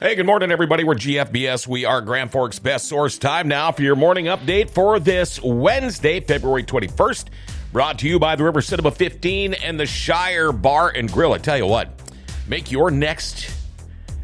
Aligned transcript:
Hey, 0.00 0.16
good 0.16 0.26
morning, 0.26 0.50
everybody. 0.50 0.82
We're 0.82 0.96
GFBS. 0.96 1.68
We 1.68 1.84
are 1.84 2.00
Grand 2.00 2.32
Forks' 2.32 2.58
best 2.58 2.88
source. 2.88 3.16
Time 3.16 3.46
now 3.46 3.70
for 3.70 3.82
your 3.82 3.94
morning 3.94 4.24
update 4.24 4.70
for 4.70 4.98
this 4.98 5.40
Wednesday, 5.40 6.18
February 6.18 6.64
21st. 6.64 7.26
Brought 7.72 8.00
to 8.00 8.08
you 8.08 8.18
by 8.18 8.34
the 8.34 8.42
River 8.42 8.60
Cinema 8.60 8.90
15 8.90 9.54
and 9.54 9.78
the 9.78 9.86
Shire 9.86 10.50
Bar 10.50 10.88
and 10.96 11.08
Grill. 11.12 11.32
I 11.32 11.38
tell 11.38 11.56
you 11.56 11.66
what, 11.66 11.90
make 12.48 12.72
your 12.72 12.90
next 12.90 13.54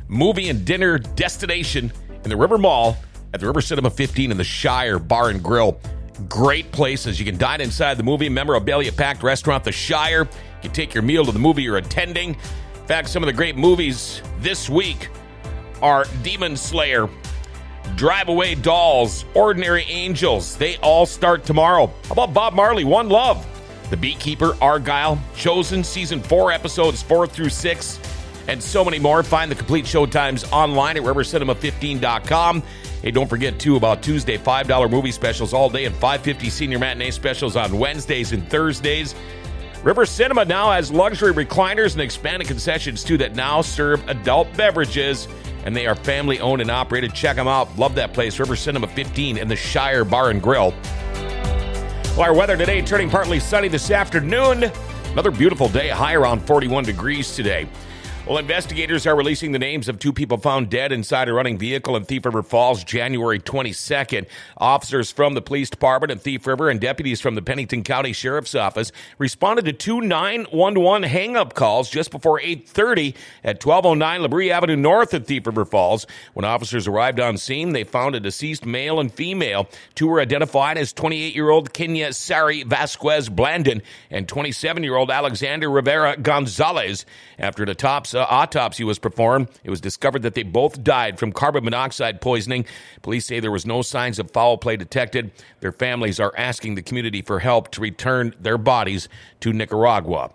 movie 0.08 0.48
and 0.48 0.64
dinner 0.64 0.98
destination 0.98 1.92
in 2.24 2.30
the 2.30 2.36
River 2.36 2.58
Mall 2.58 2.96
at 3.32 3.38
the 3.38 3.46
River 3.46 3.60
Cinema 3.60 3.90
15 3.90 4.32
and 4.32 4.40
the 4.40 4.44
Shire 4.44 4.98
Bar 4.98 5.28
and 5.30 5.40
Grill. 5.40 5.78
Great 6.28 6.72
places. 6.72 7.20
You 7.20 7.24
can 7.24 7.38
dine 7.38 7.60
inside 7.60 7.96
the 7.96 8.02
movie, 8.02 8.28
memorabilia 8.28 8.90
packed 8.90 9.22
restaurant, 9.22 9.62
The 9.62 9.70
Shire. 9.70 10.22
You 10.24 10.62
can 10.62 10.72
take 10.72 10.94
your 10.94 11.04
meal 11.04 11.24
to 11.24 11.30
the 11.30 11.38
movie 11.38 11.62
you're 11.62 11.76
attending. 11.76 12.30
In 12.30 12.86
fact, 12.88 13.08
some 13.08 13.22
of 13.22 13.28
the 13.28 13.32
great 13.32 13.56
movies 13.56 14.20
this 14.40 14.68
week 14.68 15.08
are 15.82 16.04
Demon 16.22 16.56
Slayer, 16.56 17.08
Drive 17.96 18.28
Away 18.28 18.54
Dolls, 18.54 19.24
Ordinary 19.34 19.84
Angels. 19.84 20.56
They 20.56 20.76
all 20.78 21.06
start 21.06 21.44
tomorrow. 21.44 21.86
How 22.04 22.12
about 22.12 22.34
Bob 22.34 22.54
Marley, 22.54 22.84
One 22.84 23.08
Love? 23.08 23.46
The 23.90 23.96
Beekeeper, 23.96 24.52
Argylle, 24.54 25.18
Chosen, 25.34 25.82
Season 25.82 26.22
4, 26.22 26.52
Episodes 26.52 27.02
4 27.02 27.26
through 27.26 27.48
6, 27.48 27.98
and 28.46 28.62
so 28.62 28.84
many 28.84 28.98
more. 28.98 29.22
Find 29.22 29.50
the 29.50 29.56
complete 29.56 29.84
showtimes 29.84 30.50
online 30.52 30.96
at 30.96 31.02
rivercinema15.com. 31.02 32.62
Hey, 33.02 33.10
don't 33.10 33.28
forget, 33.28 33.58
too, 33.58 33.76
about 33.76 34.02
Tuesday, 34.02 34.38
$5 34.38 34.90
movie 34.90 35.10
specials 35.10 35.52
all 35.52 35.68
day 35.68 35.86
and 35.86 35.94
550 35.96 36.50
senior 36.50 36.78
matinee 36.78 37.10
specials 37.10 37.56
on 37.56 37.78
Wednesdays 37.78 38.32
and 38.32 38.48
Thursdays. 38.48 39.14
River 39.82 40.04
Cinema 40.04 40.44
now 40.44 40.70
has 40.70 40.92
luxury 40.92 41.32
recliners 41.32 41.92
and 41.92 42.02
expanded 42.02 42.46
concessions, 42.46 43.02
too, 43.02 43.16
that 43.16 43.34
now 43.34 43.62
serve 43.62 44.06
adult 44.08 44.54
beverages 44.56 45.26
and 45.64 45.76
they 45.76 45.86
are 45.86 45.94
family 45.94 46.40
owned 46.40 46.60
and 46.60 46.70
operated. 46.70 47.14
Check 47.14 47.36
them 47.36 47.48
out. 47.48 47.76
Love 47.78 47.94
that 47.96 48.12
place, 48.12 48.38
River 48.38 48.56
Cinema 48.56 48.86
15 48.88 49.38
and 49.38 49.50
the 49.50 49.56
Shire 49.56 50.04
Bar 50.04 50.30
and 50.30 50.42
Grill. 50.42 50.74
Well, 52.16 52.22
our 52.22 52.34
weather 52.34 52.56
today 52.56 52.82
turning 52.82 53.08
partly 53.08 53.40
sunny 53.40 53.68
this 53.68 53.90
afternoon. 53.90 54.70
Another 55.12 55.30
beautiful 55.30 55.68
day, 55.68 55.88
high 55.88 56.14
around 56.14 56.40
41 56.46 56.84
degrees 56.84 57.34
today. 57.34 57.68
Well, 58.26 58.38
investigators 58.38 59.06
are 59.08 59.16
releasing 59.16 59.50
the 59.50 59.58
names 59.58 59.88
of 59.88 59.98
two 59.98 60.12
people 60.12 60.36
found 60.36 60.70
dead 60.70 60.92
inside 60.92 61.28
a 61.28 61.32
running 61.32 61.58
vehicle 61.58 61.96
in 61.96 62.04
Thief 62.04 62.24
River 62.24 62.44
Falls 62.44 62.84
January 62.84 63.40
22nd. 63.40 64.26
Officers 64.58 65.10
from 65.10 65.34
the 65.34 65.42
police 65.42 65.68
department 65.68 66.12
in 66.12 66.18
Thief 66.18 66.46
River 66.46 66.68
and 66.68 66.80
deputies 66.80 67.20
from 67.20 67.34
the 67.34 67.42
Pennington 67.42 67.82
County 67.82 68.12
Sheriff's 68.12 68.54
Office 68.54 68.92
responded 69.18 69.64
to 69.64 69.72
two 69.72 70.02
911 70.02 71.08
hang-up 71.08 71.54
calls 71.54 71.90
just 71.90 72.12
before 72.12 72.38
8:30 72.40 73.16
at 73.42 73.58
1209 73.58 74.20
LaBree 74.20 74.50
Avenue 74.50 74.76
North 74.76 75.12
at 75.14 75.26
Thief 75.26 75.46
River 75.46 75.64
Falls. 75.64 76.06
When 76.34 76.44
officers 76.44 76.86
arrived 76.86 77.18
on 77.18 77.36
scene, 77.38 77.72
they 77.72 77.84
found 77.84 78.14
a 78.14 78.20
deceased 78.20 78.64
male 78.64 79.00
and 79.00 79.12
female. 79.12 79.68
Two 79.96 80.06
were 80.06 80.20
identified 80.20 80.78
as 80.78 80.92
28-year-old 80.92 81.72
Kenya 81.72 82.12
Sari 82.12 82.62
Vasquez 82.64 83.28
Blandon 83.28 83.82
and 84.10 84.28
27-year-old 84.28 85.10
Alexander 85.10 85.70
Rivera 85.70 86.16
Gonzalez. 86.18 87.06
After 87.38 87.64
the 87.64 87.72
autopsy, 87.72 88.09
uh, 88.14 88.26
autopsy 88.28 88.84
was 88.84 88.98
performed, 88.98 89.48
it 89.64 89.70
was 89.70 89.80
discovered 89.80 90.22
that 90.22 90.34
they 90.34 90.42
both 90.42 90.82
died 90.82 91.18
from 91.18 91.32
carbon 91.32 91.64
monoxide 91.64 92.20
poisoning. 92.20 92.66
Police 93.02 93.26
say 93.26 93.40
there 93.40 93.50
was 93.50 93.66
no 93.66 93.82
signs 93.82 94.18
of 94.18 94.30
foul 94.30 94.58
play 94.58 94.76
detected. 94.76 95.30
Their 95.60 95.72
families 95.72 96.20
are 96.20 96.32
asking 96.36 96.74
the 96.74 96.82
community 96.82 97.22
for 97.22 97.38
help 97.38 97.70
to 97.72 97.80
return 97.80 98.34
their 98.40 98.58
bodies 98.58 99.08
to 99.40 99.52
Nicaragua. 99.52 100.30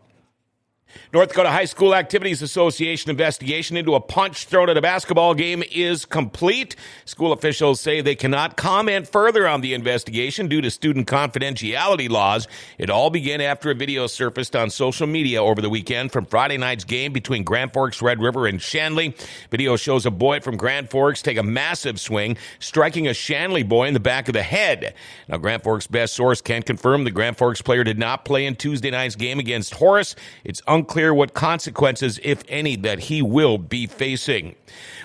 North 1.13 1.29
Dakota 1.29 1.50
High 1.50 1.66
School 1.66 1.94
Activities 1.94 2.41
Association 2.41 3.09
investigation 3.09 3.78
into 3.78 3.95
a 3.95 4.00
punch 4.00 4.45
thrown 4.45 4.69
at 4.69 4.78
a 4.78 4.81
basketball 4.81 5.33
game 5.33 5.63
is 5.72 6.06
complete. 6.06 6.75
School 7.06 7.31
officials 7.31 7.79
say 7.79 8.01
they 8.01 8.16
cannot 8.16 8.57
comment 8.57 9.07
further 9.07 9.47
on 9.47 9.61
the 9.61 9.73
investigation 9.73 10.47
due 10.47 10.61
to 10.61 10.72
student 10.72 11.07
confidentiality 11.07 12.09
laws. 12.09 12.47
It 12.78 12.89
all 12.89 13.09
began 13.09 13.41
after 13.41 13.69
a 13.69 13.75
video 13.75 14.07
surfaced 14.07 14.55
on 14.55 14.69
social 14.69 15.07
media 15.07 15.44
over 15.44 15.61
the 15.61 15.69
weekend 15.69 16.11
from 16.11 16.25
Friday 16.25 16.57
night's 16.57 16.84
game 16.84 17.13
between 17.13 17.44
Grand 17.44 17.72
Forks, 17.73 18.01
Red 18.01 18.19
River, 18.19 18.47
and 18.47 18.61
Shanley. 18.61 19.16
Video 19.51 19.75
shows 19.75 20.05
a 20.05 20.11
boy 20.11 20.39
from 20.39 20.57
Grand 20.57 20.89
Forks 20.89 21.22
take 21.22 21.38
a 21.38 21.44
massive 21.44 22.00
swing, 22.00 22.38
striking 22.59 23.07
a 23.07 23.13
Shanley 23.13 23.63
boy 23.63 23.88
in 23.88 23.94
the 23.94 24.00
back 24.00 24.28
of 24.28 24.34
the 24.34 24.44
head. 24.44 24.94
Now, 25.28 25.38
Grand 25.38 25.63
Forks' 25.63 25.88
best 25.88 26.13
source 26.13 26.41
can 26.41 26.63
confirm 26.63 27.03
the 27.03 27.11
Grand 27.11 27.38
Forks 27.38 27.61
player 27.61 27.84
did 27.84 28.00
not 28.00 28.25
play 28.25 28.45
in 28.45 28.55
Tuesday 28.55 28.91
night's 28.91 29.16
game 29.16 29.39
against 29.39 29.75
Horace. 29.75 30.16
It's 30.44 30.61
unclear 30.67 30.84
what 31.13 31.34
consequences, 31.34 32.19
if 32.23 32.44
any, 32.47 32.75
that 32.78 33.00
he 33.00 33.22
will 33.22 33.57
be 33.57 33.88
facing. 33.88 34.56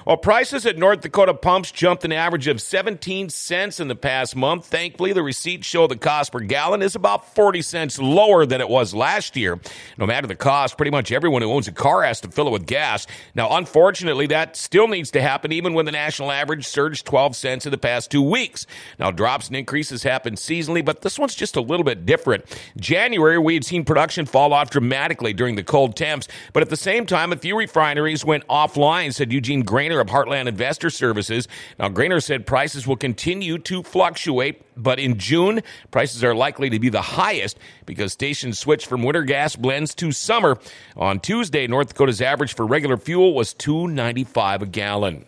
While 0.04 0.16
prices 0.16 0.64
at 0.64 0.78
North 0.78 1.02
Dakota 1.02 1.34
pumps 1.34 1.70
jumped 1.70 2.04
an 2.04 2.12
average 2.12 2.46
of 2.46 2.60
17 2.60 3.28
cents 3.28 3.80
in 3.80 3.88
the 3.88 3.94
past 3.94 4.34
month, 4.34 4.66
thankfully 4.66 5.12
the 5.12 5.22
receipts 5.22 5.66
show 5.66 5.86
the 5.86 5.96
cost 5.96 6.32
per 6.32 6.40
gallon 6.40 6.80
is 6.80 6.94
about 6.94 7.34
40 7.34 7.60
cents 7.62 7.98
lower 7.98 8.46
than 8.46 8.60
it 8.60 8.68
was 8.68 8.94
last 8.94 9.36
year. 9.36 9.60
No 9.98 10.06
matter 10.06 10.26
the 10.26 10.34
cost, 10.34 10.76
pretty 10.76 10.90
much 10.90 11.12
everyone 11.12 11.42
who 11.42 11.52
owns 11.52 11.68
a 11.68 11.72
car 11.72 12.02
has 12.02 12.20
to 12.22 12.30
fill 12.30 12.48
it 12.48 12.52
with 12.52 12.66
gas. 12.66 13.06
Now, 13.34 13.56
unfortunately, 13.56 14.26
that 14.28 14.56
still 14.56 14.88
needs 14.88 15.10
to 15.12 15.20
happen 15.20 15.52
even 15.52 15.74
when 15.74 15.84
the 15.84 15.92
national 15.92 16.32
average 16.32 16.66
surged 16.66 17.04
12 17.06 17.36
cents 17.36 17.66
in 17.66 17.70
the 17.70 17.78
past 17.78 18.10
two 18.10 18.22
weeks. 18.22 18.66
Now, 18.98 19.10
drops 19.10 19.48
and 19.48 19.56
increases 19.56 20.02
happen 20.02 20.34
seasonally, 20.34 20.84
but 20.84 21.02
this 21.02 21.18
one's 21.18 21.34
just 21.34 21.56
a 21.56 21.60
little 21.60 21.84
bit 21.84 22.06
different. 22.06 22.44
January, 22.78 23.38
we 23.38 23.54
had 23.54 23.64
seen 23.64 23.84
production 23.84 24.24
fall 24.24 24.52
off 24.52 24.70
dramatically 24.70 25.34
during 25.34 25.56
the 25.56 25.62
cold 25.70 25.94
temps, 25.94 26.26
but 26.52 26.64
at 26.64 26.68
the 26.68 26.76
same 26.76 27.06
time, 27.06 27.32
a 27.32 27.36
few 27.36 27.56
refineries 27.56 28.24
went 28.24 28.44
offline, 28.48 29.14
said 29.14 29.32
Eugene 29.32 29.64
Grainer 29.64 30.00
of 30.00 30.08
Heartland 30.08 30.48
Investor 30.48 30.90
Services. 30.90 31.46
Now, 31.78 31.88
Grainer 31.88 32.20
said 32.20 32.44
prices 32.44 32.88
will 32.88 32.96
continue 32.96 33.56
to 33.58 33.84
fluctuate, 33.84 34.62
but 34.76 34.98
in 34.98 35.16
June, 35.16 35.62
prices 35.92 36.24
are 36.24 36.34
likely 36.34 36.70
to 36.70 36.80
be 36.80 36.88
the 36.88 37.00
highest 37.00 37.56
because 37.86 38.12
stations 38.12 38.58
switched 38.58 38.86
from 38.86 39.04
winter 39.04 39.22
gas 39.22 39.54
blends 39.54 39.94
to 39.94 40.10
summer. 40.10 40.58
On 40.96 41.20
Tuesday, 41.20 41.68
North 41.68 41.90
Dakota's 41.90 42.20
average 42.20 42.54
for 42.56 42.66
regular 42.66 42.96
fuel 42.96 43.32
was 43.32 43.54
2.95 43.54 44.62
a 44.62 44.66
gallon. 44.66 45.24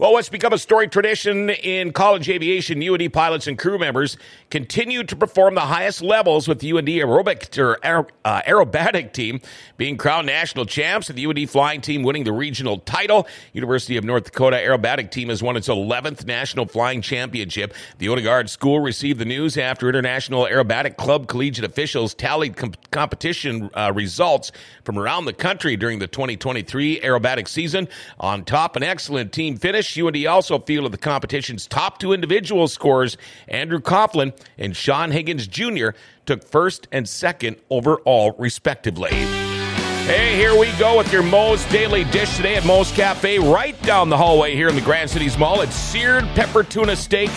Well, 0.00 0.14
what's 0.14 0.30
become 0.30 0.54
a 0.54 0.58
storied 0.58 0.92
tradition 0.92 1.50
in 1.50 1.92
college 1.92 2.30
aviation, 2.30 2.82
UND 2.82 3.12
pilots 3.12 3.46
and 3.46 3.58
crew 3.58 3.78
members 3.78 4.16
continue 4.48 5.04
to 5.04 5.14
perform 5.14 5.54
the 5.54 5.60
highest 5.60 6.00
levels 6.00 6.48
with 6.48 6.60
the 6.60 6.70
UND 6.72 6.88
aerobic 6.88 7.58
or 7.58 7.78
uh, 8.24 8.40
aerobatic 8.48 9.12
team 9.12 9.42
being 9.76 9.98
crowned 9.98 10.26
national 10.26 10.64
champs, 10.64 11.10
and 11.10 11.18
the 11.18 11.26
UND 11.26 11.50
flying 11.50 11.82
team 11.82 12.02
winning 12.02 12.24
the 12.24 12.32
regional 12.32 12.78
title. 12.78 13.28
University 13.52 13.98
of 13.98 14.04
North 14.04 14.24
Dakota 14.24 14.56
aerobatic 14.56 15.10
team 15.10 15.28
has 15.28 15.42
won 15.42 15.54
its 15.54 15.68
11th 15.68 16.24
national 16.24 16.64
flying 16.64 17.02
championship. 17.02 17.74
The 17.98 18.06
Odegard 18.06 18.48
School 18.48 18.80
received 18.80 19.18
the 19.18 19.26
news 19.26 19.58
after 19.58 19.86
International 19.86 20.46
Aerobatic 20.46 20.96
Club 20.96 21.28
collegiate 21.28 21.66
officials 21.66 22.14
tallied 22.14 22.56
com- 22.56 22.72
competition 22.90 23.68
uh, 23.74 23.92
results 23.94 24.50
from 24.82 24.98
around 24.98 25.26
the 25.26 25.34
country 25.34 25.76
during 25.76 25.98
the 25.98 26.06
2023 26.06 27.00
aerobatic 27.00 27.48
season. 27.48 27.86
On 28.18 28.46
top, 28.46 28.76
an 28.76 28.82
excellent 28.82 29.34
team 29.34 29.58
finish 29.58 29.89
UND 29.98 30.26
also 30.26 30.58
fielded 30.58 30.92
the 30.92 30.98
competition's 30.98 31.66
top 31.66 31.98
two 31.98 32.12
individual 32.12 32.68
scorers. 32.68 33.16
Andrew 33.48 33.80
Coughlin 33.80 34.32
and 34.58 34.76
Sean 34.76 35.10
Higgins 35.10 35.46
Jr. 35.46 35.90
took 36.26 36.44
first 36.44 36.88
and 36.92 37.08
second 37.08 37.56
overall, 37.70 38.34
respectively. 38.38 39.10
Hey, 39.10 40.34
here 40.36 40.58
we 40.58 40.72
go 40.78 40.98
with 40.98 41.12
your 41.12 41.22
Moe's 41.22 41.64
Daily 41.66 42.04
Dish 42.04 42.36
today 42.36 42.56
at 42.56 42.66
Moe's 42.66 42.90
Cafe, 42.92 43.38
right 43.38 43.80
down 43.82 44.08
the 44.08 44.16
hallway 44.16 44.54
here 44.54 44.68
in 44.68 44.74
the 44.74 44.80
Grand 44.80 45.08
Cities 45.08 45.38
Mall. 45.38 45.60
It's 45.60 45.74
seared 45.74 46.24
pepper 46.34 46.62
tuna 46.62 46.96
steak. 46.96 47.30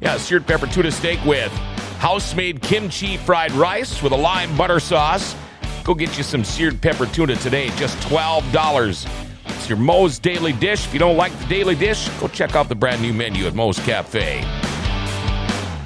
Yeah, 0.00 0.18
seared 0.18 0.46
pepper 0.46 0.66
tuna 0.66 0.90
steak 0.90 1.24
with 1.24 1.52
house 2.04 2.34
made 2.34 2.60
kimchi 2.60 3.16
fried 3.16 3.50
rice 3.52 4.02
with 4.02 4.12
a 4.12 4.16
lime 4.16 4.54
butter 4.58 4.78
sauce. 4.78 5.34
Go 5.84 5.94
get 5.94 6.18
you 6.18 6.22
some 6.22 6.44
seared 6.44 6.82
pepper 6.82 7.06
tuna 7.06 7.34
today, 7.36 7.70
just 7.76 7.96
$12. 8.08 9.23
It's 9.64 9.70
your 9.70 9.78
Moe's 9.78 10.18
Daily 10.18 10.52
Dish. 10.52 10.84
If 10.84 10.92
you 10.92 10.98
don't 10.98 11.16
like 11.16 11.32
the 11.38 11.46
Daily 11.46 11.74
Dish, 11.74 12.10
go 12.20 12.28
check 12.28 12.54
out 12.54 12.68
the 12.68 12.74
brand 12.74 13.00
new 13.00 13.14
menu 13.14 13.46
at 13.46 13.54
Moe's 13.54 13.78
Cafe. 13.78 14.42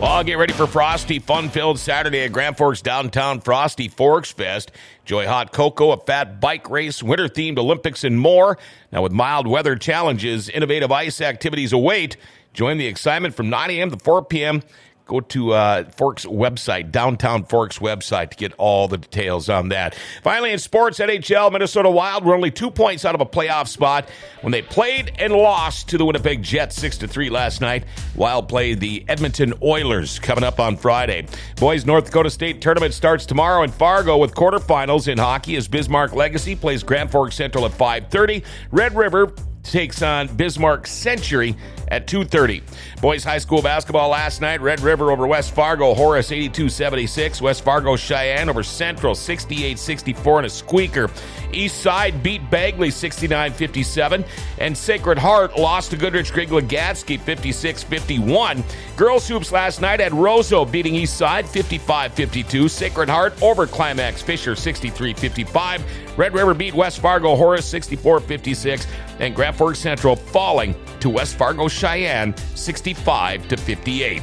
Well, 0.00 0.24
get 0.24 0.36
ready 0.36 0.52
for 0.52 0.66
Frosty 0.66 1.20
Fun 1.20 1.48
Filled 1.48 1.78
Saturday 1.78 2.24
at 2.24 2.32
Grand 2.32 2.56
Forks 2.56 2.82
Downtown 2.82 3.40
Frosty 3.40 3.86
Forks 3.86 4.32
Fest. 4.32 4.72
Enjoy 5.02 5.28
hot 5.28 5.52
cocoa, 5.52 5.92
a 5.92 5.96
fat 5.96 6.40
bike 6.40 6.68
race, 6.68 7.04
winter 7.04 7.28
themed 7.28 7.56
Olympics, 7.56 8.02
and 8.02 8.18
more. 8.18 8.58
Now, 8.90 9.02
with 9.02 9.12
mild 9.12 9.46
weather 9.46 9.76
challenges, 9.76 10.48
innovative 10.48 10.90
ice 10.90 11.20
activities 11.20 11.72
await. 11.72 12.16
Join 12.52 12.78
the 12.78 12.86
excitement 12.86 13.36
from 13.36 13.48
9 13.48 13.70
a.m. 13.70 13.92
to 13.92 13.96
4 13.96 14.24
p.m 14.24 14.64
go 15.08 15.20
to 15.20 15.52
uh, 15.52 15.84
Forks 15.90 16.24
website, 16.24 16.92
downtown 16.92 17.44
Forks 17.44 17.78
website, 17.78 18.30
to 18.30 18.36
get 18.36 18.52
all 18.58 18.86
the 18.86 18.98
details 18.98 19.48
on 19.48 19.70
that. 19.70 19.96
Finally, 20.22 20.52
in 20.52 20.58
sports, 20.58 21.00
NHL, 21.00 21.50
Minnesota 21.50 21.90
Wild 21.90 22.24
were 22.24 22.34
only 22.34 22.50
two 22.50 22.70
points 22.70 23.04
out 23.04 23.14
of 23.14 23.20
a 23.20 23.26
playoff 23.26 23.66
spot 23.66 24.08
when 24.42 24.52
they 24.52 24.62
played 24.62 25.12
and 25.18 25.32
lost 25.32 25.88
to 25.88 25.98
the 25.98 26.04
Winnipeg 26.04 26.42
Jets 26.42 26.76
six 26.76 26.98
to 26.98 27.08
three 27.08 27.30
last 27.30 27.60
night. 27.60 27.84
Wild 28.14 28.48
played 28.48 28.78
the 28.78 29.04
Edmonton 29.08 29.54
Oilers 29.62 30.18
coming 30.18 30.44
up 30.44 30.60
on 30.60 30.76
Friday. 30.76 31.26
Boys 31.56 31.84
North 31.84 32.04
Dakota 32.04 32.30
State 32.30 32.60
tournament 32.60 32.94
starts 32.94 33.26
tomorrow 33.26 33.62
in 33.62 33.70
Fargo 33.70 34.18
with 34.18 34.34
quarterfinals 34.34 35.08
in 35.08 35.18
hockey 35.18 35.56
as 35.56 35.66
Bismarck 35.66 36.12
Legacy 36.12 36.54
plays 36.54 36.82
Grand 36.82 37.10
Forks 37.10 37.34
Central 37.34 37.64
at 37.64 37.72
5:30. 37.72 38.44
Red 38.70 38.94
River 38.94 39.32
takes 39.62 40.02
on 40.02 40.28
Bismarck 40.28 40.86
Century 40.86 41.56
at 41.90 42.06
2.30. 42.06 42.62
Boys 43.00 43.24
high 43.24 43.38
school 43.38 43.62
basketball 43.62 44.10
last 44.10 44.40
night. 44.40 44.60
Red 44.60 44.80
River 44.80 45.10
over 45.10 45.26
West 45.26 45.54
Fargo. 45.54 45.94
Horace 45.94 46.30
82-76. 46.30 47.40
West 47.40 47.64
Fargo 47.64 47.96
Cheyenne 47.96 48.48
over 48.48 48.62
Central 48.62 49.14
68-64 49.14 50.36
and 50.38 50.46
a 50.46 50.50
squeaker. 50.50 51.10
East 51.52 51.80
Side 51.80 52.22
beat 52.22 52.50
Bagley 52.50 52.88
69-57. 52.88 54.26
And 54.58 54.76
Sacred 54.76 55.18
Heart 55.18 55.58
lost 55.58 55.90
to 55.90 55.96
Goodridge 55.96 56.32
Grygla-Gatzke 56.32 57.18
56-51. 57.18 58.62
Girls 58.96 59.28
hoops 59.28 59.52
last 59.52 59.80
night 59.80 60.00
had 60.00 60.12
Roseau 60.12 60.70
beating 60.70 60.94
East 60.94 61.16
Side 61.16 61.46
55-52. 61.46 62.68
Sacred 62.68 63.08
Heart 63.08 63.42
over 63.42 63.66
Climax 63.66 64.22
Fisher 64.22 64.52
63-55. 64.52 65.82
Red 66.16 66.34
River 66.34 66.54
beat 66.54 66.74
West 66.74 67.00
Fargo 67.00 67.36
Horace 67.36 67.72
64-56. 67.72 68.86
And 69.20 69.34
Grand 69.34 69.56
Forks 69.56 69.78
Central 69.78 70.16
falling 70.16 70.74
to 71.00 71.10
West 71.10 71.36
Fargo 71.36 71.68
Cheyenne 71.68 72.36
65 72.54 73.48
to 73.48 73.56
58. 73.56 74.22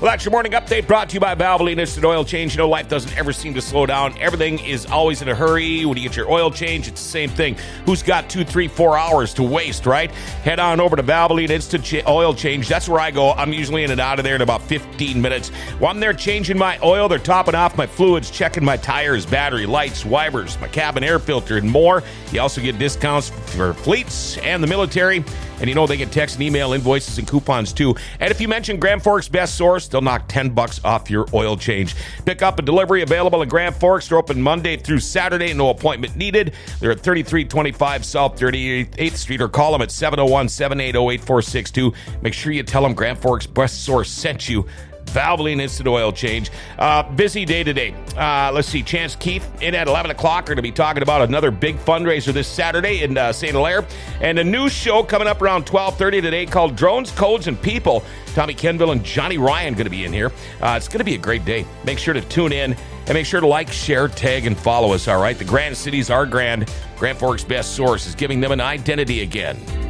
Well, 0.00 0.12
that's 0.12 0.24
your 0.24 0.30
morning 0.30 0.52
update 0.52 0.86
brought 0.86 1.08
to 1.08 1.14
you 1.14 1.18
by 1.18 1.34
Valvoline 1.34 1.80
Instant 1.80 2.04
Oil 2.04 2.24
Change. 2.24 2.52
You 2.54 2.58
know, 2.58 2.68
life 2.68 2.88
doesn't 2.88 3.18
ever 3.18 3.32
seem 3.32 3.52
to 3.54 3.60
slow 3.60 3.84
down. 3.84 4.16
Everything 4.18 4.60
is 4.60 4.86
always 4.86 5.22
in 5.22 5.28
a 5.28 5.34
hurry. 5.34 5.84
When 5.84 5.96
you 5.96 6.04
get 6.04 6.16
your 6.16 6.30
oil 6.30 6.52
change, 6.52 6.86
it's 6.86 7.02
the 7.02 7.08
same 7.08 7.28
thing. 7.28 7.56
Who's 7.84 8.04
got 8.04 8.30
two, 8.30 8.44
three, 8.44 8.68
four 8.68 8.96
hours 8.96 9.34
to 9.34 9.42
waste, 9.42 9.86
right? 9.86 10.08
Head 10.44 10.60
on 10.60 10.78
over 10.78 10.94
to 10.94 11.02
Valvoline 11.02 11.50
Instant 11.50 12.06
Oil 12.06 12.32
Change. 12.32 12.68
That's 12.68 12.88
where 12.88 13.00
I 13.00 13.10
go. 13.10 13.32
I'm 13.32 13.52
usually 13.52 13.82
in 13.82 13.90
and 13.90 14.00
out 14.00 14.20
of 14.20 14.24
there 14.24 14.36
in 14.36 14.40
about 14.40 14.62
15 14.62 15.20
minutes. 15.20 15.48
While 15.80 15.90
I'm 15.90 15.98
there 15.98 16.12
changing 16.12 16.58
my 16.58 16.78
oil, 16.84 17.08
they're 17.08 17.18
topping 17.18 17.56
off 17.56 17.76
my 17.76 17.88
fluids, 17.88 18.30
checking 18.30 18.64
my 18.64 18.76
tires, 18.76 19.26
battery, 19.26 19.66
lights, 19.66 20.04
wipers, 20.04 20.60
my 20.60 20.68
cabin 20.68 21.02
air 21.02 21.18
filter, 21.18 21.56
and 21.56 21.68
more. 21.68 22.04
You 22.30 22.40
also 22.40 22.60
get 22.60 22.78
discounts 22.78 23.30
for 23.30 23.74
fleets 23.74 24.38
and 24.38 24.62
the 24.62 24.68
military. 24.68 25.24
And 25.60 25.68
you 25.68 25.74
know 25.74 25.86
they 25.86 25.96
get 25.96 26.12
text 26.12 26.36
and 26.36 26.44
email 26.44 26.72
invoices 26.72 27.18
and 27.18 27.26
coupons 27.26 27.72
too. 27.72 27.94
And 28.20 28.30
if 28.30 28.40
you 28.40 28.48
mention 28.48 28.78
Grand 28.78 29.02
Forks 29.02 29.28
Best 29.28 29.56
Source, 29.56 29.88
they'll 29.88 30.00
knock 30.00 30.28
10 30.28 30.50
bucks 30.50 30.80
off 30.84 31.10
your 31.10 31.26
oil 31.34 31.56
change. 31.56 31.94
Pick 32.24 32.42
up 32.42 32.58
a 32.58 32.62
delivery 32.62 33.02
available 33.02 33.42
in 33.42 33.48
Grand 33.48 33.74
Forks. 33.74 34.08
They're 34.08 34.18
open 34.18 34.40
Monday 34.40 34.76
through 34.76 35.00
Saturday, 35.00 35.52
no 35.52 35.70
appointment 35.70 36.16
needed. 36.16 36.54
They're 36.80 36.92
at 36.92 37.00
3325 37.00 38.04
South 38.04 38.38
38th 38.38 39.16
Street 39.16 39.40
or 39.40 39.48
call 39.48 39.72
them 39.72 39.82
at 39.82 39.90
701 39.90 40.48
780 40.48 40.98
8462. 41.14 41.92
Make 42.22 42.34
sure 42.34 42.52
you 42.52 42.62
tell 42.62 42.82
them 42.82 42.94
Grand 42.94 43.18
Forks 43.18 43.46
Best 43.46 43.84
Source 43.84 44.10
sent 44.10 44.48
you. 44.48 44.66
Valvoline 45.08 45.60
Instant 45.60 45.88
Oil 45.88 46.12
Change. 46.12 46.50
Uh, 46.78 47.02
busy 47.02 47.44
day 47.44 47.64
today. 47.64 47.94
Uh, 48.16 48.50
let's 48.52 48.68
see. 48.68 48.82
Chance 48.82 49.16
Keith 49.16 49.46
in 49.62 49.74
at 49.74 49.88
11 49.88 50.10
o'clock. 50.10 50.44
We're 50.44 50.54
going 50.54 50.56
to 50.56 50.62
be 50.62 50.72
talking 50.72 51.02
about 51.02 51.22
another 51.22 51.50
big 51.50 51.76
fundraiser 51.76 52.32
this 52.32 52.48
Saturday 52.48 53.02
in 53.02 53.16
uh, 53.16 53.32
St. 53.32 53.52
Hilaire. 53.52 53.86
And 54.20 54.38
a 54.38 54.44
new 54.44 54.68
show 54.68 55.02
coming 55.02 55.28
up 55.28 55.42
around 55.42 55.68
1230 55.68 56.20
today 56.20 56.46
called 56.46 56.76
Drones, 56.76 57.10
Codes, 57.10 57.46
and 57.46 57.60
People. 57.60 58.04
Tommy 58.34 58.54
Kenville 58.54 58.92
and 58.92 59.04
Johnny 59.04 59.38
Ryan 59.38 59.74
going 59.74 59.84
to 59.84 59.90
be 59.90 60.04
in 60.04 60.12
here. 60.12 60.32
Uh, 60.60 60.74
it's 60.76 60.88
going 60.88 60.98
to 60.98 61.04
be 61.04 61.14
a 61.14 61.18
great 61.18 61.44
day. 61.44 61.66
Make 61.84 61.98
sure 61.98 62.14
to 62.14 62.20
tune 62.20 62.52
in 62.52 62.76
and 63.08 63.14
make 63.14 63.26
sure 63.26 63.40
to 63.40 63.46
like, 63.46 63.72
share, 63.72 64.08
tag, 64.08 64.46
and 64.46 64.56
follow 64.56 64.92
us, 64.92 65.08
all 65.08 65.20
right? 65.20 65.36
The 65.36 65.44
Grand 65.44 65.76
Cities 65.76 66.10
are 66.10 66.26
grand. 66.26 66.70
Grand 66.96 67.18
Forks 67.18 67.42
Best 67.42 67.74
Source 67.74 68.06
is 68.06 68.14
giving 68.14 68.40
them 68.40 68.52
an 68.52 68.60
identity 68.60 69.22
again. 69.22 69.87